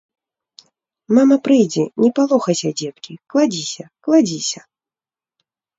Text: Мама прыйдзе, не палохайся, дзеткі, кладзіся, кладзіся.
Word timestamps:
Мама 1.17 1.35
прыйдзе, 1.47 1.83
не 2.05 2.09
палохайся, 2.21 2.69
дзеткі, 2.83 3.13
кладзіся, 3.35 3.83
кладзіся. 4.09 4.61